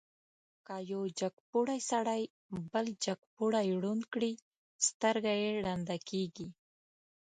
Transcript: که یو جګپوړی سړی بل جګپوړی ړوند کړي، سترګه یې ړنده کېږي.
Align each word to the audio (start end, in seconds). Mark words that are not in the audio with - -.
که 0.65 0.75
یو 0.91 1.01
جګپوړی 1.19 1.79
سړی 1.91 2.21
بل 2.71 2.85
جګپوړی 3.05 3.67
ړوند 3.81 4.03
کړي، 4.13 4.33
سترګه 4.87 5.31
یې 5.41 5.51
ړنده 5.65 5.97
کېږي. 6.09 6.47